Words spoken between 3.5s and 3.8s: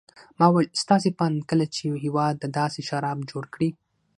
کړي.